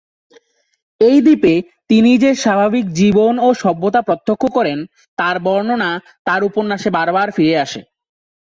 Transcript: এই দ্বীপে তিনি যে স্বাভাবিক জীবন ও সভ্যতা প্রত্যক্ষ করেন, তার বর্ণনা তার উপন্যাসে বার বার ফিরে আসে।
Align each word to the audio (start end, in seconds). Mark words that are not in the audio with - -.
এই 1.01 1.17
দ্বীপে 1.21 1.53
তিনি 1.89 2.11
যে 2.17 2.31
স্বাভাবিক 2.43 2.85
জীবন 2.93 3.33
ও 3.39 3.59
সভ্যতা 3.61 4.01
প্রত্যক্ষ 4.01 4.43
করেন, 4.57 4.79
তার 5.17 5.35
বর্ণনা 5.39 5.89
তার 6.25 6.41
উপন্যাসে 6.49 6.89
বার 6.95 7.09
বার 7.13 7.27
ফিরে 7.31 7.55
আসে। 7.57 7.81